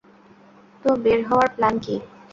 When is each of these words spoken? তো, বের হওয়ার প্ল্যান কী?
তো, 0.83 0.89
বের 1.03 1.19
হওয়ার 1.29 1.49
প্ল্যান 1.55 1.75
কী? 1.83 1.95